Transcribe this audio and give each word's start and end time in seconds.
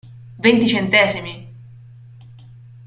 Venti 0.41 0.67
centesimi! 0.67 1.45